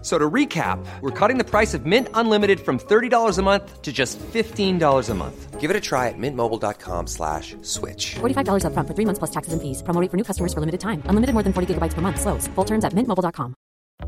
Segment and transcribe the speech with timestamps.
[0.00, 3.92] So to recap, we're cutting the price of Mint Unlimited from $30 a month to
[3.92, 5.60] just $15 a month.
[5.60, 8.14] Give it a try at mintmobile.com slash switch.
[8.20, 9.82] $45 upfront for three months plus taxes and fees.
[9.82, 11.02] Promo for new customers for limited time.
[11.06, 12.20] Unlimited more than 40 gigabytes per month.
[12.20, 12.46] Slows.
[12.54, 13.54] Full terms at mintmobile.com.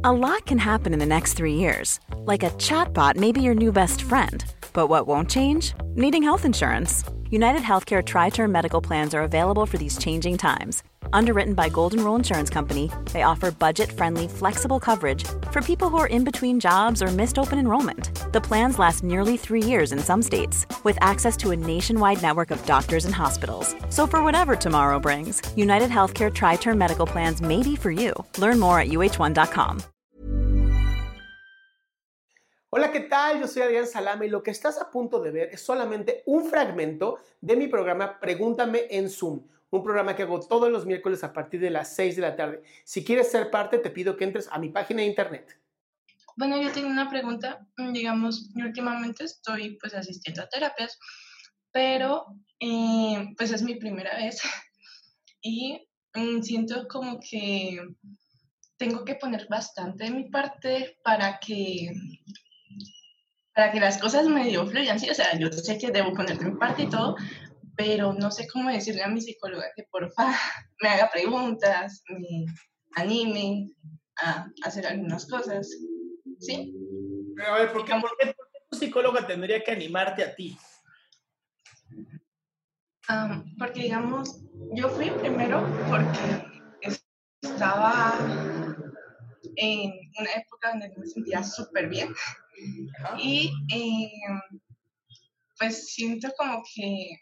[0.05, 1.99] A lot can happen in the next three years.
[2.25, 4.45] Like a chatbot may be your new best friend.
[4.73, 5.75] But what won't change?
[5.97, 7.03] Needing health insurance.
[7.31, 10.85] United Healthcare Tri Term Medical Plans are available for these changing times.
[11.13, 15.97] Underwritten by Golden Rule Insurance Company, they offer budget friendly, flexible coverage for people who
[15.97, 18.11] are in between jobs or missed open enrollment.
[18.33, 22.51] The plans last nearly three years in some states, with access to a nationwide network
[22.51, 23.75] of doctors and hospitals.
[23.89, 28.13] So, for whatever tomorrow brings, United Healthcare Tri Term Medical Plans may be for you.
[28.39, 29.83] Learn more at uh1.com.
[32.73, 33.41] Hola, ¿qué tal?
[33.41, 36.49] Yo soy Adrián Salama y lo que estás a punto de ver es solamente un
[36.49, 39.41] fragmento de mi programa Pregúntame en Zoom
[39.71, 42.63] un programa que hago todos los miércoles a partir de las 6 de la tarde.
[42.85, 45.61] Si quieres ser parte, te pido que entres a mi página de internet.
[46.37, 47.67] Bueno, yo tengo una pregunta.
[47.93, 50.99] Digamos, últimamente estoy pues asistiendo a terapias,
[51.73, 52.27] pero
[52.59, 54.41] eh, pues es mi primera vez
[55.43, 57.79] y mm, siento como que
[58.77, 61.93] tengo que poner bastante de mi parte para que
[63.55, 66.47] para que las cosas medio fluyan, sí, o sea, yo sé que debo poner de
[66.47, 67.17] mi parte y todo,
[67.81, 70.35] pero no sé cómo decirle a mi psicóloga que por favor
[70.83, 72.45] me haga preguntas, me
[72.95, 73.71] anime
[74.23, 75.67] a hacer algunas cosas.
[76.41, 76.75] ¿Sí?
[77.47, 77.95] a ver, ¿por qué,
[78.71, 80.57] tu psicóloga tendría que animarte a ti?
[83.59, 84.41] porque, digamos,
[84.73, 86.47] yo fui primero porque
[87.43, 88.17] estaba
[89.57, 92.15] en una época donde me sentía súper bien.
[93.19, 94.61] Y em,
[95.59, 97.21] pues siento como que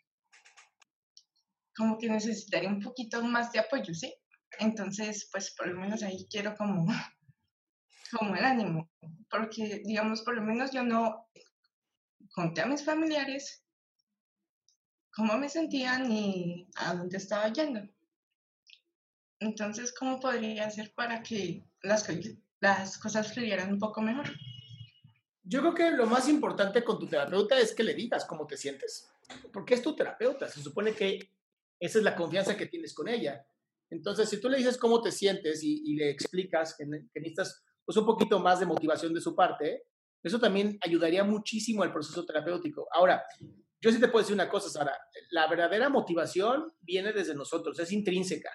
[1.79, 4.13] como que necesitaría un poquito más de apoyo, ¿sí?
[4.59, 6.87] Entonces, pues por lo menos ahí quiero como,
[8.19, 8.91] como el ánimo,
[9.31, 11.29] porque digamos, por lo menos yo no
[12.33, 13.65] conté a mis familiares
[15.15, 17.81] cómo me sentía ni a dónde estaba yendo.
[19.41, 22.09] Entonces, ¿cómo podría hacer para que las,
[22.59, 24.27] las cosas fluyeran un poco mejor?
[25.45, 28.57] Yo creo que lo más importante con tu terapeuta es que le digas cómo te
[28.57, 29.09] sientes,
[29.53, 30.49] porque es tu terapeuta.
[30.49, 31.38] Se supone que
[31.81, 33.45] esa es la confianza que tienes con ella.
[33.91, 38.05] Entonces, si tú le dices cómo te sientes y, le explicas que, necesitas pues, un
[38.05, 39.85] poquito más de motivación de su parte,
[40.23, 42.89] eso también ayudaría muchísimo al proceso terapéutico.
[42.93, 43.25] Ahora,
[43.81, 44.99] yo sí te puedo decir una cosa, Sara,
[45.31, 48.51] la verdadera motivación viene desde nosotros, es intrínseca.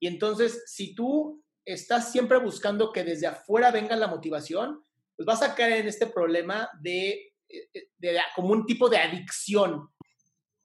[0.00, 4.84] Y entonces, si tú estás siempre buscando que desde afuera venga la motivación,
[5.16, 9.88] pues vas a caer en este problema de, de, de como un tipo de adicción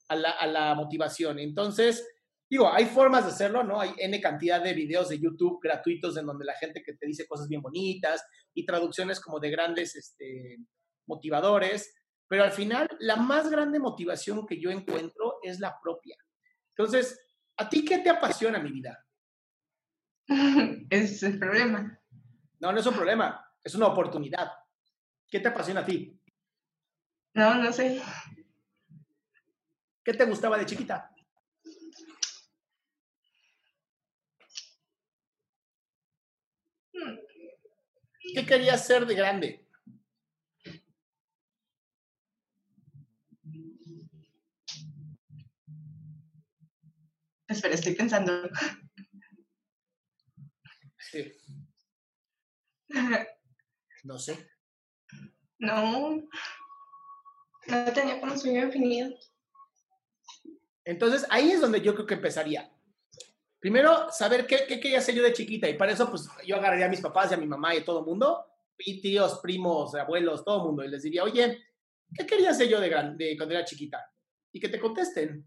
[0.08, 1.40] a la, motivación.
[1.40, 2.08] Entonces,
[2.50, 3.80] digo, hay formas de hacerlo, ¿no?
[3.80, 7.28] Hay N cantidad de videos de YouTube gratuitos en donde la gente que te dice
[7.28, 10.58] cosas bien bonitas y traducciones como de grandes este,
[11.08, 11.94] motivadores,
[12.28, 16.16] pero al final la más grande motivación que yo encuentro es la propia.
[16.76, 17.20] Entonces,
[17.58, 19.04] ¿a ti qué te apasiona mi vida?
[20.90, 22.00] es el problema.
[22.60, 24.52] No, no es un problema, es una oportunidad.
[25.30, 26.20] ¿Qué te apasiona a ti?
[27.34, 28.02] No, no sé.
[30.08, 31.14] ¿Qué te gustaba de chiquita?
[38.34, 39.68] ¿Qué querías ser de grande?
[47.50, 48.50] Espera, estoy pensando.
[51.00, 51.34] Sí.
[54.06, 54.50] No sé.
[55.60, 56.24] No.
[57.68, 59.10] No tenía como sueño definido.
[60.88, 62.72] Entonces, ahí es donde yo creo que empezaría.
[63.60, 65.68] Primero, saber qué, qué quería hacer yo de chiquita.
[65.68, 67.86] Y para eso, pues, yo agarraría a mis papás y a mi mamá y a
[67.86, 68.46] todo el mundo,
[68.78, 71.62] y tíos, primos, abuelos, todo el mundo, y les diría, oye,
[72.16, 74.10] ¿qué quería hacer yo de, grande, cuando era chiquita?
[74.54, 75.46] Y que te contesten.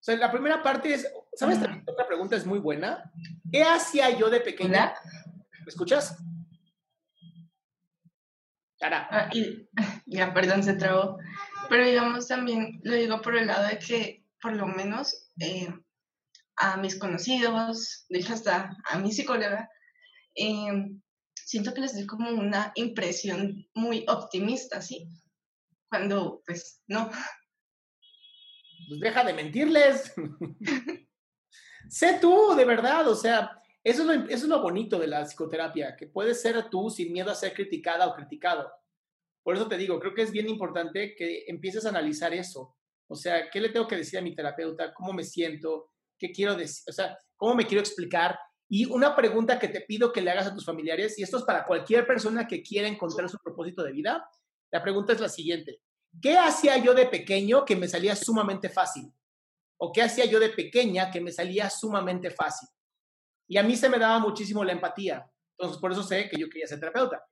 [0.00, 1.60] O sea, la primera parte es, ¿sabes?
[1.60, 3.10] También otra pregunta es muy buena.
[3.50, 4.94] ¿Qué hacía yo de pequeña?
[5.64, 6.16] ¿Me escuchas?
[8.80, 9.28] Ah,
[10.06, 11.18] ya, perdón, se trabó.
[11.68, 15.72] Pero digamos también, lo digo por el lado de que por lo menos eh,
[16.56, 19.70] a mis conocidos, de hecho hasta a mi psicóloga,
[20.34, 21.00] em,
[21.34, 25.08] siento que les doy como una impresión muy optimista, ¿sí?
[25.88, 27.10] Cuando, pues, no.
[28.88, 30.12] Pues deja de mentirles.
[31.88, 35.24] sé tú, de verdad, o sea, eso es, lo, eso es lo bonito de la
[35.24, 38.70] psicoterapia, que puedes ser tú sin miedo a ser criticada o criticado.
[39.42, 42.76] Por eso te digo, creo que es bien importante que empieces a analizar eso.
[43.08, 44.92] O sea, ¿qué le tengo que decir a mi terapeuta?
[44.92, 45.90] ¿Cómo me siento?
[46.18, 46.84] ¿Qué quiero decir?
[46.88, 48.38] O sea, ¿cómo me quiero explicar?
[48.68, 51.44] Y una pregunta que te pido que le hagas a tus familiares, y esto es
[51.44, 54.28] para cualquier persona que quiera encontrar su propósito de vida,
[54.70, 55.80] la pregunta es la siguiente.
[56.20, 59.10] ¿Qué hacía yo de pequeño que me salía sumamente fácil?
[59.78, 62.68] ¿O qué hacía yo de pequeña que me salía sumamente fácil?
[63.46, 65.30] Y a mí se me daba muchísimo la empatía.
[65.56, 67.24] Entonces, por eso sé que yo quería ser terapeuta,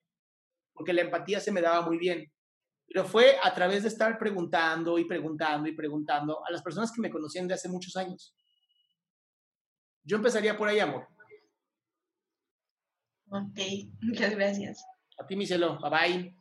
[0.77, 2.31] porque la empatía se me daba muy bien.
[2.87, 7.01] Pero fue a través de estar preguntando y preguntando y preguntando a las personas que
[7.01, 8.37] me conocían de hace muchos años.
[10.05, 11.09] Yo empezaría por ahí, amor.
[13.29, 13.59] Ok,
[14.03, 14.85] muchas gracias.
[15.19, 15.81] A ti, mi cielo.
[15.81, 16.37] Bye bye.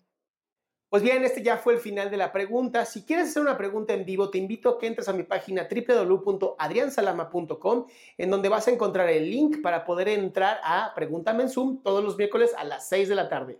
[0.88, 2.86] Pues bien, este ya fue el final de la pregunta.
[2.86, 5.68] Si quieres hacer una pregunta en vivo, te invito a que entres a mi página
[5.70, 7.88] www.adriansalama.com,
[8.18, 12.04] en donde vas a encontrar el link para poder entrar a Pregúntame en Zoom todos
[12.04, 13.60] los miércoles a las 6 de la tarde.